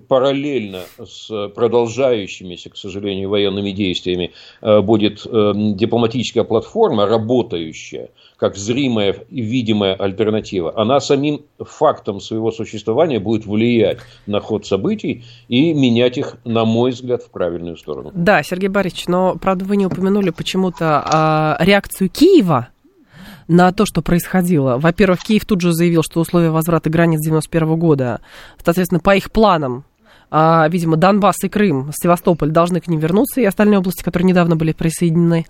[0.07, 9.15] параллельно с продолжающимися, к сожалению, военными действиями э, будет эм, дипломатическая платформа, работающая, как зримая
[9.29, 16.17] и видимая альтернатива, она самим фактом своего существования будет влиять на ход событий и менять
[16.17, 18.11] их, на мой взгляд, в правильную сторону.
[18.13, 22.69] Да, Сергей Борисович, но, правда, вы не упомянули почему-то а, реакцию Киева
[23.49, 24.77] на то, что происходило.
[24.77, 28.21] Во-первых, Киев тут же заявил, что условия возврата границ 91 года,
[28.63, 29.83] соответственно, по их планам,
[30.31, 34.55] а, видимо, Донбасс и Крым, Севастополь должны к ним вернуться, и остальные области, которые недавно
[34.55, 35.47] были присоединены.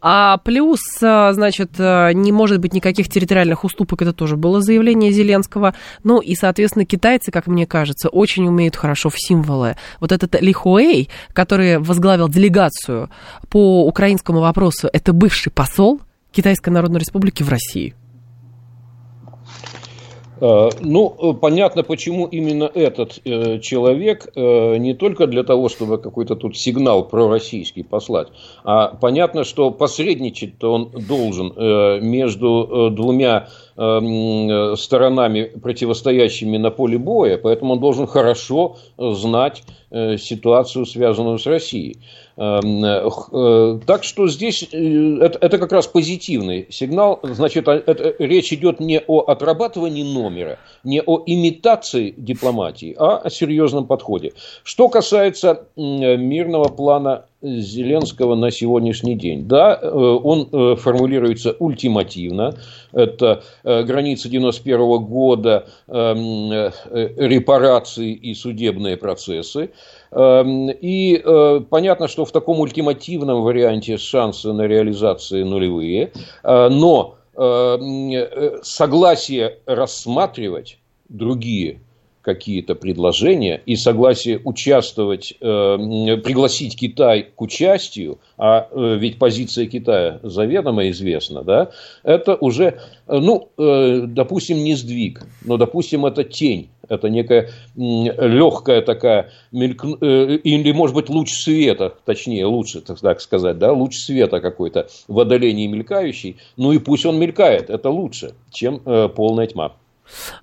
[0.00, 5.12] А плюс, а, значит, а, не может быть никаких территориальных уступок, это тоже было заявление
[5.12, 5.74] Зеленского.
[6.02, 9.76] Ну и, соответственно, китайцы, как мне кажется, очень умеют хорошо в символы.
[10.00, 13.10] Вот этот Ли Хуэй, который возглавил делегацию
[13.50, 16.00] по украинскому вопросу, это бывший посол–
[16.32, 17.94] Китайской Народной Республики в России?
[20.42, 26.34] Э, ну, понятно, почему именно этот э, человек, э, не только для того, чтобы какой-то
[26.34, 28.26] тут сигнал пророссийский послать,
[28.64, 31.52] а понятно, что посредничать-то он должен
[32.02, 41.46] между двумя сторонами, противостоящими на поле боя, поэтому он должен хорошо знать ситуацию, связанную с
[41.46, 41.98] Россией.
[42.36, 47.20] Эм, э, так что здесь э, это, это как раз позитивный сигнал.
[47.22, 53.30] Значит, а, это, речь идет не о отрабатывании номера, не о имитации дипломатии, а о
[53.30, 54.32] серьезном подходе.
[54.64, 59.48] Что касается мирного плана Зеленского на сегодняшний день.
[59.48, 62.54] Да, э, он э, формулируется ультимативно.
[62.92, 66.50] Это э, границы 91 года, эм,
[67.16, 69.70] репарации и судебные процессы.
[70.12, 71.22] Эм, и
[71.70, 76.12] понятно, что в таком ультимативном варианте шансы на реализацию нулевые.
[76.44, 77.16] Но
[78.62, 80.78] согласие рассматривать
[81.08, 81.80] другие
[82.22, 90.20] какие-то предложения и согласие участвовать, э, пригласить Китай к участию, а э, ведь позиция Китая
[90.22, 91.70] заведомо известна, да,
[92.02, 92.64] это уже,
[93.06, 99.84] э, ну, э, допустим, не сдвиг, но, допустим, это тень, это некая легкая такая, мельк...
[100.00, 105.18] Э, или, может быть, луч света, точнее, лучше так сказать, да, луч света какой-то в
[105.18, 109.72] отдалении мелькающий, ну и пусть он мелькает, это лучше, чем э, полная тьма.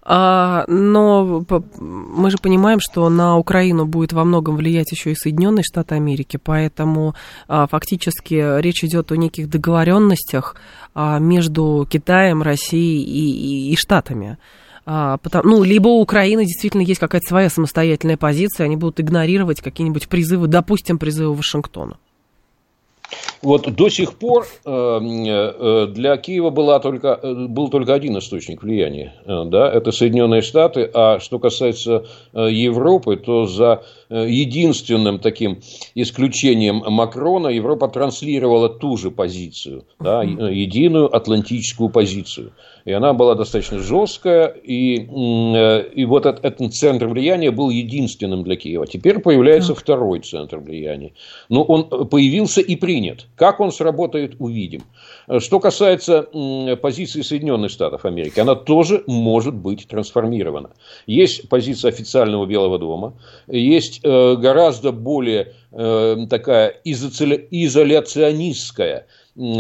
[0.02, 1.46] А, но
[1.80, 6.40] мы же понимаем, что на Украину будет во многом влиять еще и Соединенные Штаты Америки,
[6.42, 7.16] поэтому
[7.48, 10.56] а, фактически речь идет о неких договоренностях
[10.94, 14.38] а, между Китаем, Россией и, и, и Штатами.
[14.86, 20.08] Потому, ну, либо у Украины действительно есть какая-то своя самостоятельная позиция, они будут игнорировать какие-нибудь
[20.08, 21.98] призывы, допустим, призывы Вашингтона.
[23.42, 28.64] Вот до сих пор э, э, для Киева была только, э, был только один источник
[28.64, 35.60] влияния, да, это Соединенные Штаты, а что касается Европы, то за единственным таким
[35.96, 42.52] исключением Макрона Европа транслировала ту же позицию, да, единую атлантическую позицию.
[42.86, 48.56] И она была достаточно жесткая, и, и вот этот, этот центр влияния был единственным для
[48.56, 48.88] Киева.
[48.88, 49.84] Теперь появляется так.
[49.84, 51.14] второй центр влияния.
[51.50, 53.28] Но он появился и принят.
[53.36, 54.82] Как он сработает, увидим.
[55.40, 56.24] Что касается
[56.82, 60.72] позиции Соединенных Штатов Америки, она тоже может быть трансформирована.
[61.08, 63.14] Есть позиция официального Белого дома,
[63.48, 69.08] есть э, гораздо более э, такая изоляционистская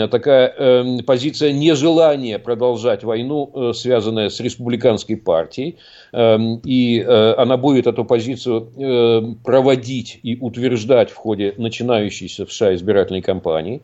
[0.10, 5.77] такая э, позиция нежелания продолжать войну, э, связанная с республиканской партией,
[6.12, 12.53] э, и э, она будет эту позицию э, проводить и утверждать в ходе начинающейся в
[12.53, 13.82] США избирательной кампании.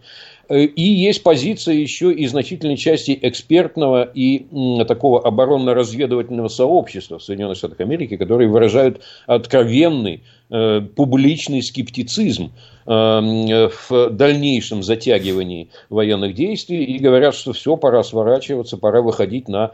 [0.50, 4.46] Э, и есть позиция еще и значительной части экспертного и
[4.88, 12.52] такого оборонно-разведывательного сообщества в Соединенных Штатах Америки, которые выражают откровенный Э, публичный скептицизм
[12.86, 19.72] э, в дальнейшем затягивании военных действий и говорят, что все, пора сворачиваться, пора выходить на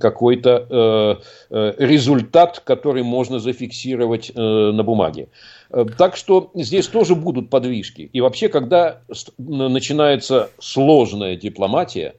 [0.00, 5.28] какой-то результат, который можно зафиксировать на бумаге.
[5.98, 8.08] Так что здесь тоже будут подвижки.
[8.12, 9.00] И вообще, когда
[9.38, 12.14] начинается сложная дипломатия,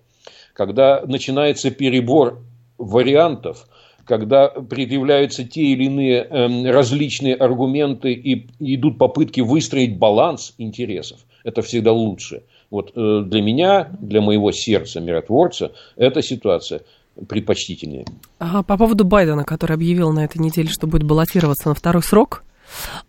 [0.53, 2.39] когда начинается перебор
[2.77, 3.67] вариантов–
[4.07, 11.61] когда предъявляются те или иные э, различные аргументы и идут попытки выстроить баланс интересов, это
[11.61, 12.43] всегда лучше.
[12.71, 16.81] Вот э, для меня, для моего сердца миротворца, эта ситуация
[17.27, 18.05] предпочтительнее.
[18.39, 22.43] Ага, по поводу Байдена, который объявил на этой неделе, что будет баллотироваться на второй срок,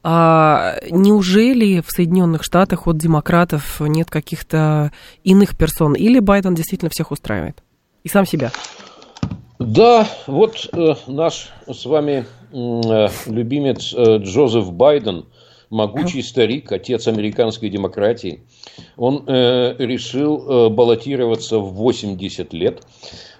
[0.03, 4.93] а, неужели в Соединенных Штатах от демократов нет каких-то
[5.25, 5.95] иных персон?
[5.95, 7.63] Или Байден действительно всех устраивает?
[8.05, 8.51] И сам себя?
[9.59, 15.27] Да, вот э, наш с вами э, любимец э, Джозеф Байден,
[15.71, 18.41] могучий старик, отец американской демократии,
[18.97, 22.83] он э, решил э, баллотироваться в 80 лет.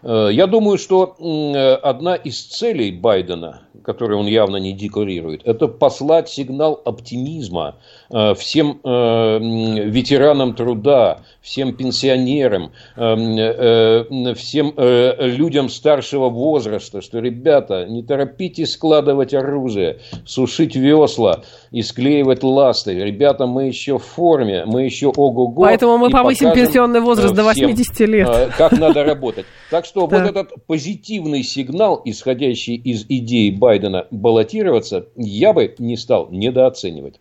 [0.03, 5.69] Э, я думаю, что э, одна из целей Байдена, которую он явно не декларирует, это
[5.69, 7.77] послать сигнал оптимизма
[8.11, 18.03] Э, всем э, ветеранам труда, всем пенсионерам, э, всем людям старшего возраста, что, ребята, не
[18.03, 22.95] торопитесь складывать оружие, сушить весла и склеивать ласты.
[22.95, 25.63] Ребята, мы еще в форме, мы еще ого-го.
[25.63, 28.53] Поэтому мы повысим пенсионный возраст до 80 лет.
[28.57, 29.47] Как надо работать.
[29.71, 36.29] Так что вот этот позитивный сигнал, исходящий из идеи Байдена баллотироваться, я бы не стал
[36.31, 37.21] недооценивать.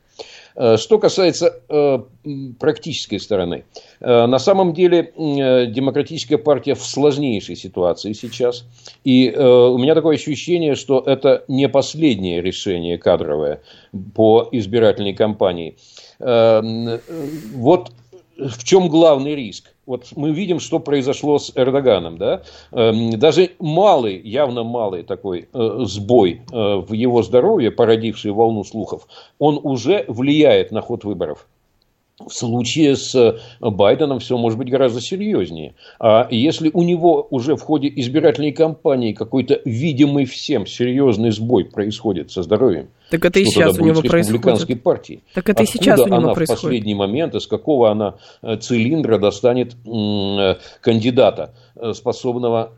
[0.57, 1.99] Э, что касается э,
[2.59, 3.65] практической стороны,
[3.99, 8.65] э, на самом деле демократическая партия в сложнейшей ситуации сейчас.
[9.03, 13.61] И у меня такое ощущение, что это не последнее решение кадровое
[14.15, 15.75] по избирательной кампании.
[16.19, 17.91] Вот
[18.37, 19.73] в чем главный риск?
[19.87, 22.17] Вот мы видим, что произошло с Эрдоганом.
[22.17, 22.43] Да?
[22.73, 29.07] Эм, даже малый, явно малый такой э, сбой э, в его здоровье, породивший волну слухов,
[29.39, 31.47] он уже влияет на ход выборов.
[32.19, 35.75] В случае с э, Байденом все может быть гораздо серьезнее.
[35.99, 42.31] А если у него уже в ходе избирательной кампании какой-то видимый всем серьезный сбой происходит
[42.31, 44.83] со здоровьем, так это и сейчас у него происходит.
[44.83, 45.21] партии.
[45.33, 46.59] Так это и сейчас у него она происходит.
[46.59, 51.53] в последний момент, из какого она э, цилиндра достанет э, кандидата,
[51.93, 52.71] способного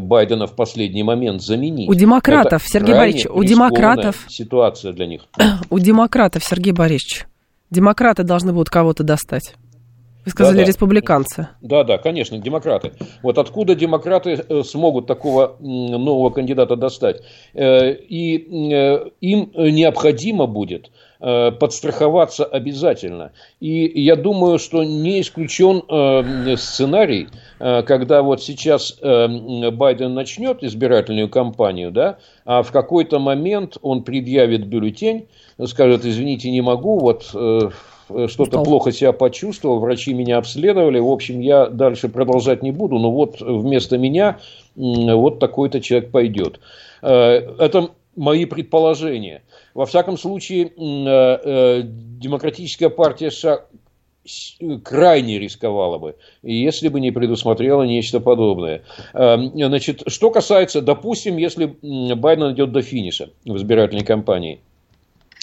[0.00, 1.88] Байдена в последний момент заменить.
[1.88, 4.26] У демократов, это Сергей Борисович, у демократов...
[4.28, 5.22] Ситуация для них.
[5.70, 7.26] У демократов, Сергей Борисович,
[7.70, 9.54] Демократы должны будут кого-то достать.
[10.24, 10.68] Вы сказали да, да.
[10.68, 11.48] республиканцы.
[11.62, 12.92] Да, да, конечно, демократы.
[13.22, 17.22] Вот откуда демократы э, смогут такого нового кандидата достать?
[17.54, 23.32] Э, и э, им необходимо будет подстраховаться обязательно.
[23.58, 25.82] И я думаю, что не исключен
[26.56, 34.66] сценарий, когда вот сейчас Байден начнет избирательную кампанию, да, а в какой-то момент он предъявит
[34.66, 35.26] бюллетень,
[35.66, 37.70] скажет, извините, не могу, вот э,
[38.28, 43.10] что-то плохо себя почувствовал, врачи меня обследовали, в общем, я дальше продолжать не буду, но
[43.10, 44.38] вот вместо меня
[44.76, 46.60] вот такой-то человек пойдет.
[47.02, 49.42] Э, это мои предположения.
[49.74, 53.64] Во всяком случае, э, Демократическая партия США
[54.84, 58.82] крайне рисковала бы, если бы не предусмотрела нечто подобное.
[59.14, 61.64] Значит, что касается, допустим, если
[62.14, 64.60] Байден идет до финиша в избирательной кампании,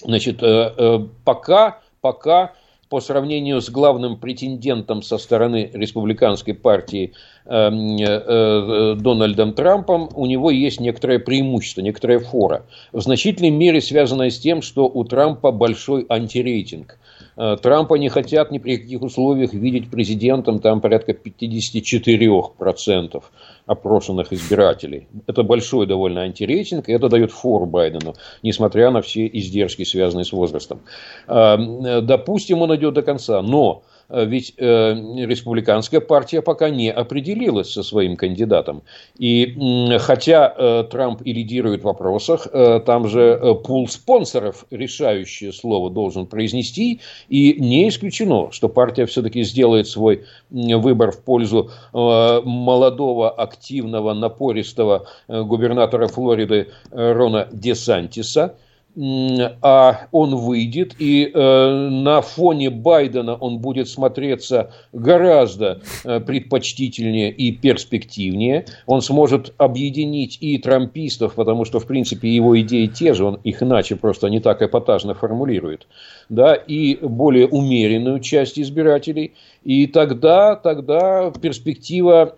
[0.03, 2.53] Значит, э, э, пока, пока
[2.89, 7.13] по сравнению с главным претендентом со стороны республиканской партии
[7.45, 12.65] э, Дональдом Трампом, у него есть некоторое преимущество, некоторая фора.
[12.91, 16.97] В значительной мере связанное с тем, что у Трампа большой антирейтинг.
[17.35, 23.23] Трампа не хотят ни при каких условиях видеть президентом, там порядка 54%
[23.65, 25.07] опрошенных избирателей.
[25.27, 30.31] Это большой довольно антирейтинг, и это дает фору Байдену, несмотря на все издержки, связанные с
[30.31, 30.79] возрастом.
[31.27, 34.93] Эм, допустим, он идет до конца, но Э, ведь э,
[35.25, 38.83] республиканская партия пока не определилась со своим кандидатом.
[39.17, 39.55] И
[39.99, 42.47] хотя э, Трамп и лидирует в вопросах,
[42.85, 49.87] там же пул спонсоров решающее слово должен произнести, и не исключено, что партия все-таки сделает
[49.87, 58.55] свой выбор в пользу молодого, активного, напористого губернатора Флориды Рона Десантиса,
[58.97, 67.51] а он выйдет, и э, на фоне Байдена он будет смотреться гораздо э, предпочтительнее и
[67.51, 68.65] перспективнее.
[68.85, 73.61] Он сможет объединить и трампистов, потому что, в принципе, его идеи те же, он их
[73.61, 75.87] иначе просто не так эпатажно формулирует,
[76.29, 79.33] да, и более умеренную часть избирателей–
[79.65, 82.35] и тогда, тогда перспектива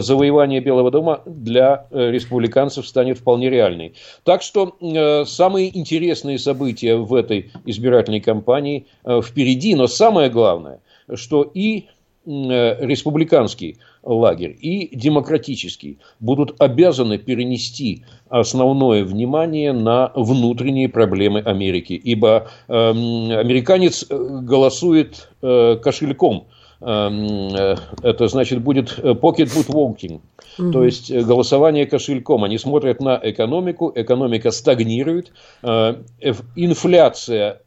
[0.00, 3.94] завоевания Белого дома для э, республиканцев станет вполне реальной.
[4.22, 5.89] Так что э, самые интересные
[6.38, 9.74] события в этой избирательной кампании э, впереди.
[9.74, 10.80] Но самое главное,
[11.14, 11.86] что и
[12.26, 21.94] республиканский лагерь и демократический будут обязаны перенести основное внимание на внутренние проблемы Америки.
[21.94, 26.46] Ибо э, американец голосует э, кошельком–
[26.80, 30.20] э, это значит будет э, pocketbook voting,
[30.60, 30.72] угу.
[30.72, 32.44] то есть э, голосование кошельком.
[32.44, 35.32] Они смотрят на экономику, экономика стагнирует,
[35.62, 37.60] инфляция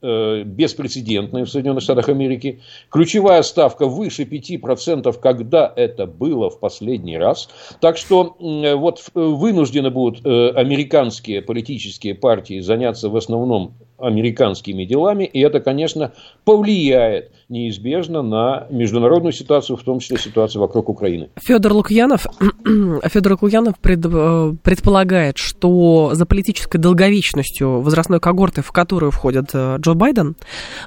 [0.45, 7.49] беспрецедентная в Соединенных Штатах Америки, ключевая ставка выше 5%, когда это было в последний раз.
[7.79, 15.59] Так что вот вынуждены будут американские политические партии заняться в основном американскими делами, и это,
[15.59, 16.11] конечно,
[16.45, 21.29] повлияет неизбежно на международную ситуацию, в том числе ситуацию вокруг Украины.
[21.39, 22.25] Федор Лукьянов,
[23.05, 29.77] Федор Лукьянов пред, э, предполагает, что за политической долговечностью возрастной когорты, в которую входит э,
[29.79, 30.35] Джо Байден,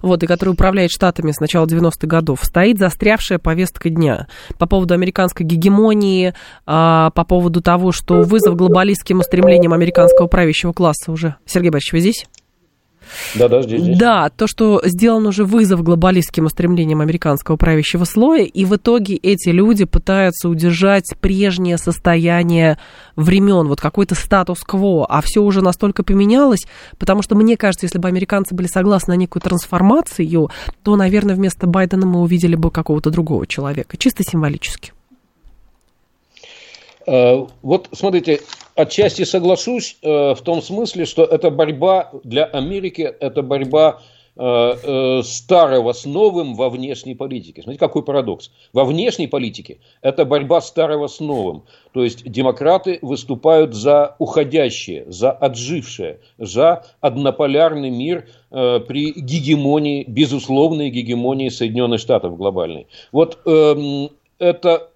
[0.03, 4.27] вот, и который управляет штатами с начала 90-х годов, стоит застрявшая повестка дня
[4.59, 6.35] по поводу американской гегемонии,
[6.67, 11.37] а, по поводу того, что вызов глобалистским устремлениям американского правящего класса уже.
[11.47, 12.27] Сергей Борисович, вы здесь?
[13.35, 13.99] Да, да, здесь, здесь.
[13.99, 19.49] Да, то, что сделан уже вызов глобалистским устремлениям американского правящего слоя, и в итоге эти
[19.51, 22.79] люди пытаются удержать прежнее состояние
[23.17, 26.67] времен, вот какой-то статус-кво, а все уже настолько поменялось,
[26.99, 30.51] потому что мне кажется, если бы американцы были согласны на некую трансформацию,
[30.83, 34.93] то, наверное, вместо Байдена мы увидели бы какого-то другого человека, чисто символически.
[37.07, 38.41] Э, вот смотрите,
[38.77, 44.01] отчасти соглашусь э, в том смысле, что это борьба для Америки, это борьба
[44.37, 47.63] э, старого с новым во внешней политике.
[47.63, 48.51] Смотрите, какой парадокс.
[48.73, 51.65] Во внешней политике это борьба старого с новым.
[51.93, 60.91] То есть демократы выступают за уходящее, за отжившее, за однополярный мир э, при гегемонии, безусловной
[60.91, 62.87] гегемонии Соединенных Штатов глобальной.
[63.13, 64.09] Вот э,
[64.39, 64.91] это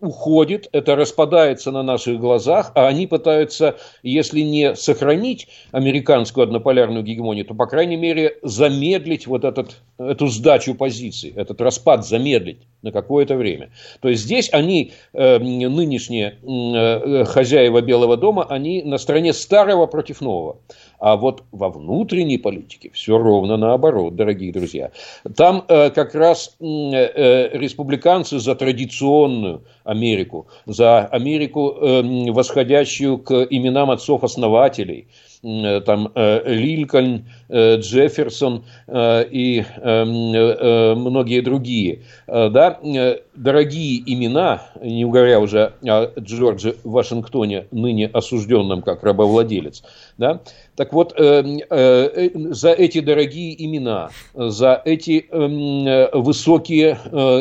[0.00, 7.44] уходит, это распадается на наших глазах, а они пытаются, если не сохранить американскую однополярную гегемонию,
[7.44, 13.36] то, по крайней мере, замедлить вот этот, эту сдачу позиций, этот распад замедлить на какое-то
[13.36, 13.70] время.
[14.00, 20.20] То есть здесь они, э, нынешние э, хозяева Белого дома, они на стороне старого против
[20.20, 20.58] нового.
[21.04, 24.90] А вот во внутренней политике все ровно наоборот, дорогие друзья.
[25.36, 33.46] Там э, как раз э, э, республиканцы за традиционную Америку, за Америку, э, восходящую к
[33.50, 35.08] именам отцов-основателей–
[35.84, 42.02] там э, Лилькольн, э, Джефферсон и многие другие.
[42.26, 42.78] Да?
[43.34, 49.82] Дорогие имена, не говоря уже о Джордже Вашингтоне, ныне осужденном как рабовладелец.
[50.16, 50.40] Да?
[50.76, 55.26] Так вот, за эти дорогие имена, за эти
[56.16, 56.98] высокие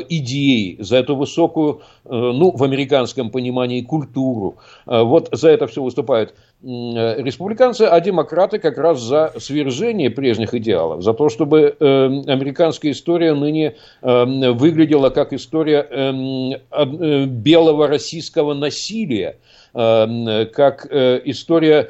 [0.09, 6.33] идеи, за эту высокую, ну, в американском понимании, культуру, вот за это все выступают
[6.63, 13.33] республиканцы, а демократы как раз за свержение прежних идеалов, за то, чтобы э, американская история
[13.33, 16.13] ныне э, выглядела как история э,
[16.71, 19.35] э, белого российского насилия,
[19.73, 21.89] э, как э, история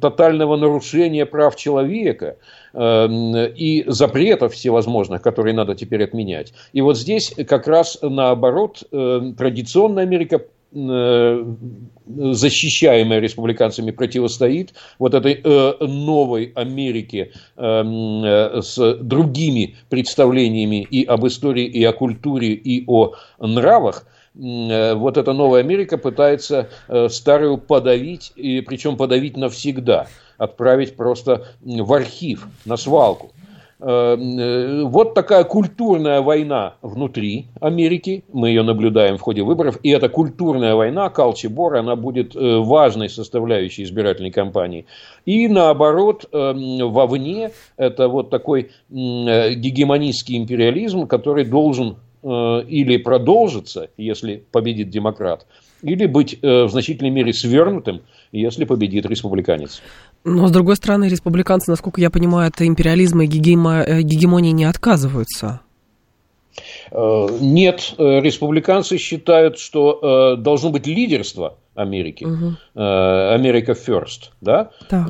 [0.00, 2.36] тотального нарушения прав человека
[2.76, 6.52] и запретов всевозможных, которые надо теперь отменять.
[6.72, 10.40] И вот здесь как раз наоборот традиционная Америка
[10.76, 11.44] Э,
[12.06, 21.64] защищаемая республиканцами противостоит вот этой э, новой Америке э, с другими представлениями и об истории,
[21.64, 26.68] и о культуре, и о нравах, вот эта новая Америка пытается
[27.08, 30.08] старую подавить, и причем подавить навсегда,
[30.38, 33.30] отправить просто в архив, на свалку.
[33.86, 39.90] Э, э, вот такая культурная война внутри Америки, мы ее наблюдаем в ходе выборов, и
[39.90, 44.86] эта культурная война, Калчибор, она будет э, важной составляющей избирательной кампании.
[45.26, 55.46] И наоборот, вовне это вот такой гегемонистский империализм, который должен или продолжиться, если победит демократ,
[55.82, 58.00] или быть в значительной мере свернутым,
[58.32, 59.82] если победит республиканец.
[60.24, 65.60] Но, с другой стороны, республиканцы, насколько я понимаю, от империализма и э, гегемонии не отказываются.
[66.90, 72.54] Э, нет, э, республиканцы считают, что должно быть лидерство Америки, угу.
[72.74, 75.08] Америка First, да, так.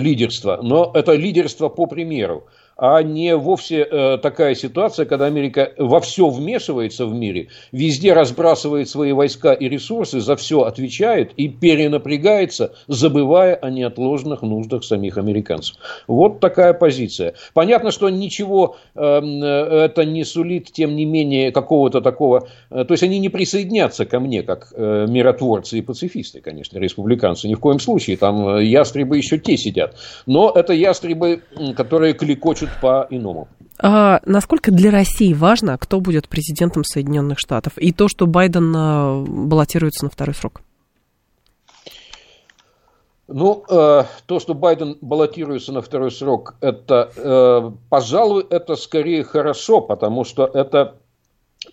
[0.00, 2.46] лидерство, но это лидерство по примеру
[2.80, 8.88] а не вовсе э, такая ситуация, когда Америка во все вмешивается в мире, везде разбрасывает
[8.88, 15.76] свои войска и ресурсы, за все отвечает и перенапрягается, забывая о неотложных нуждах самих американцев.
[16.08, 17.34] Вот такая позиция.
[17.52, 22.48] Понятно, что ничего эм, э, это не сулит, тем не менее, какого-то такого...
[22.70, 27.46] Э, то есть, они не присоединятся ко мне, как э, миротворцы и пацифисты, конечно, республиканцы.
[27.46, 28.16] Ни в коем случае.
[28.16, 29.96] Там э, ястребы еще те сидят.
[30.24, 31.42] Но это ястребы,
[31.76, 33.48] которые кликочут по-иному.
[33.82, 39.24] А насколько для России важно, кто будет президентом Соединенных Штатов, и то, что Байден а,
[39.26, 40.60] баллотируется на второй срок?
[43.32, 49.80] Ну, э, то, что Байден баллотируется на второй срок, это, э, пожалуй, это скорее хорошо,
[49.80, 50.96] потому что это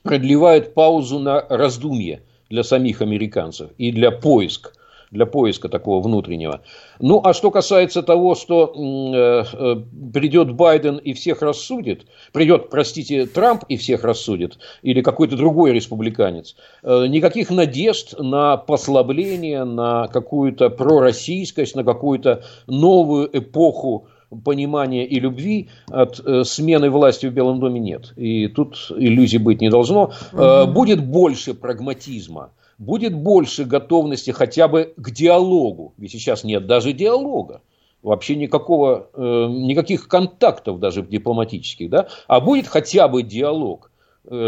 [0.04, 4.72] продлевает паузу на раздумье для самих американцев и для поиска
[5.12, 6.62] для поиска такого внутреннего.
[7.00, 9.76] Ну, а что касается того, что э, э,
[10.14, 16.56] придет Байден и всех рассудит, придет, простите, Трамп и всех рассудит, или какой-то другой республиканец,
[16.84, 24.08] э, никаких надежд на послабление, на какую-то пророссийскость, на какую-то новую эпоху
[24.44, 28.14] понимания и любви от э, смены власти в Белом доме нет.
[28.18, 30.12] И тут иллюзий быть не должно.
[30.34, 35.94] Э, будет больше прагматизма будет больше готовности хотя бы к диалогу.
[35.98, 37.62] Ведь сейчас нет даже диалога.
[38.04, 41.90] Вообще никакого, э, никаких контактов даже дипломатических.
[41.90, 42.08] Да?
[42.28, 43.87] А будет хотя бы диалог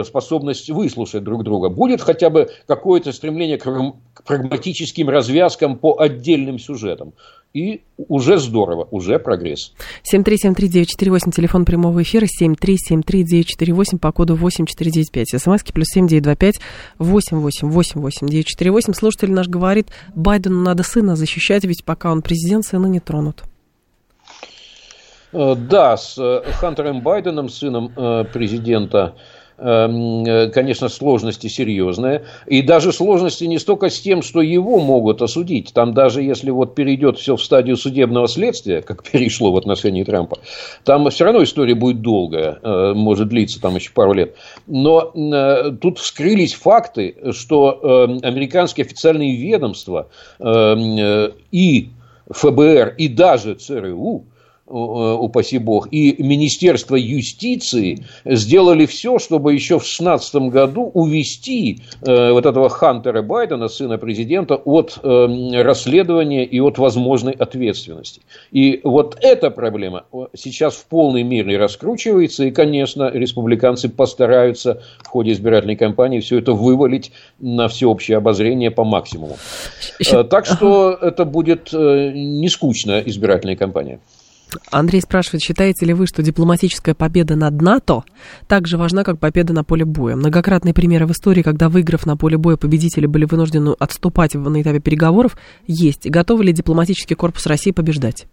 [0.03, 3.65] способность выслушать друг друга, будет хотя бы какое-то стремление к
[4.25, 7.13] прагматическим развязкам по отдельным сюжетам.
[7.53, 9.73] И уже здорово, уже прогресс.
[10.13, 15.41] 7373948, телефон прямого эфира, 7373948 по коду 8495.
[15.41, 16.59] СМСки плюс 7925
[16.99, 18.93] 8888948.
[18.93, 23.43] Слушатель наш говорит, Байдену надо сына защищать, ведь пока он президент, сына не тронут.
[25.31, 26.17] Да, с
[26.59, 27.89] Хантером Байденом, сыном
[28.31, 32.23] президента э, конечно, сложности серьезные.
[32.47, 35.73] И даже сложности не столько с тем, что его могут осудить.
[35.73, 40.37] Там даже если вот перейдет все в стадию судебного следствия, как перешло в отношении Трампа,
[40.83, 44.35] там все равно история будет долгая, э, может длиться там еще пару лет.
[44.67, 50.07] Но э, тут вскрылись факты, что эм, американские официальные ведомства
[50.39, 51.89] эм, и
[52.29, 54.38] ФБР, и даже ЦРУ– Э,
[54.69, 62.45] упаси бог, и Министерство юстиции сделали все, чтобы еще в 2016 году увести э, вот
[62.45, 68.21] этого Хантера Байдена, сына президента, от э, расследования и от возможной ответственности.
[68.51, 70.05] И вот эта проблема
[70.35, 76.53] сейчас в полной мере раскручивается, и, конечно, республиканцы постараются в ходе избирательной кампании все это
[76.53, 79.37] вывалить на всеобщее обозрение по максимуму.
[80.29, 83.99] Так что это будет не скучная избирательная кампания.
[84.71, 88.03] Андрей спрашивает, считаете ли вы, что дипломатическая победа над НАТО
[88.47, 90.15] так же важна, как победа на поле боя?
[90.15, 94.79] Многократные примеры в истории, когда, выиграв на поле боя, победители были вынуждены отступать на этапе
[94.79, 95.37] переговоров,
[95.67, 96.09] есть.
[96.09, 98.27] Готовы ли дипломатический корпус России побеждать?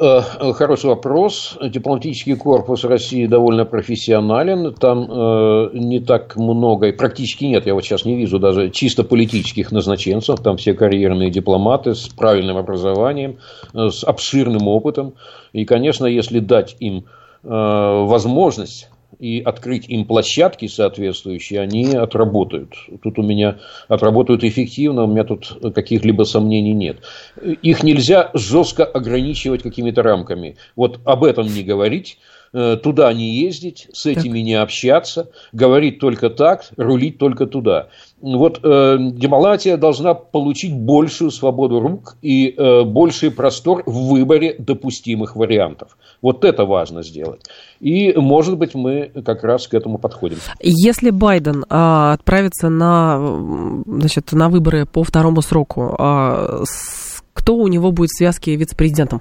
[0.00, 0.22] Э,
[0.54, 1.58] хороший вопрос.
[1.62, 4.74] Дипломатический корпус России довольно профессионален.
[4.74, 9.04] Там э, не так много, и практически нет, я вот сейчас не вижу даже чисто
[9.04, 10.40] политических назначенцев.
[10.40, 13.38] Там все карьерные дипломаты с правильным образованием,
[13.74, 15.14] э, с обширным опытом.
[15.52, 17.04] И, конечно, если дать им
[17.44, 18.88] возможность
[19.22, 22.74] и открыть им площадки соответствующие, они отработают.
[23.04, 26.96] Тут у меня отработают эффективно, у меня тут каких-либо сомнений нет.
[27.40, 30.56] Их нельзя жестко ограничивать какими-то рамками.
[30.74, 32.18] Вот об этом не говорить,
[32.52, 34.46] туда не ездить, с этими так.
[34.46, 37.88] не общаться, говорить только так, рулить только туда.
[38.22, 45.34] Вот э, демократия должна получить большую свободу рук и э, больший простор в выборе допустимых
[45.34, 45.96] вариантов.
[46.22, 47.40] Вот это важно сделать.
[47.80, 50.38] И, может быть, мы как раз к этому подходим.
[50.60, 57.66] Если Байден а, отправится на, значит, на выборы по второму сроку, а, с, кто у
[57.66, 59.20] него будет в связке вице-президентом?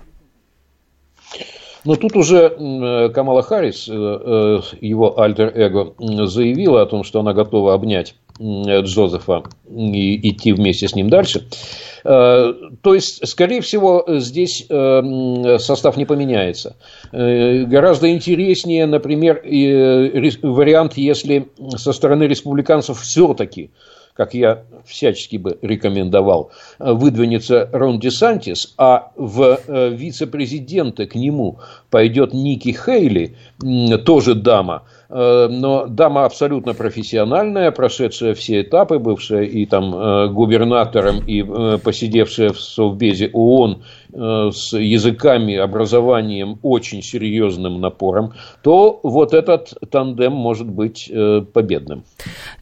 [1.84, 5.94] Но тут уже Камала Харрис, э, э, его альтер-эго,
[6.28, 11.48] заявила о том, что она готова обнять Джозефа и идти вместе с ним дальше.
[12.04, 14.66] Э, то есть, скорее всего, здесь
[15.64, 16.76] состав не поменяется.
[17.12, 19.42] Гораздо интереснее, например,
[20.44, 23.72] вариант, если со стороны республиканцев все-таки
[24.22, 31.58] как я всячески бы рекомендовал, выдвинется Рон Десантис, а в э, вице-президенты к нему
[31.90, 33.36] пойдет Ники Хейли,
[34.06, 41.26] тоже дама, э, но дама абсолютно профессиональная, прошедшая все этапы, бывшая и там э, губернатором,
[41.26, 41.42] и
[41.80, 43.82] посидевшая в Совбезе ООН
[44.14, 48.34] с языками, образованием очень серьезным напором,
[48.64, 51.12] то вот этот тандем может быть
[51.54, 52.04] победным.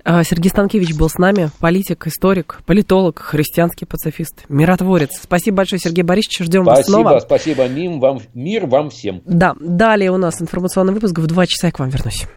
[0.04, 5.20] А, Сергей Станкевич был с нами, политик, историк, политолог, христианский пацифист, миротворец.
[5.22, 7.20] Спасибо большое, Сергей Борисович, ждем спасибо, вас снова.
[7.20, 9.22] Спасибо, Ним, вам, мир вам всем.
[9.26, 12.28] Да, далее у нас информационный выпуск в два часа я к вам вернусь.